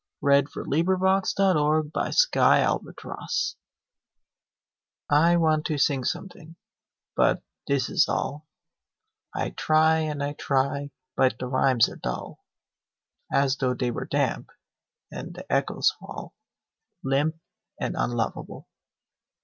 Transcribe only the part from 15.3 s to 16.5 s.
the echoes fall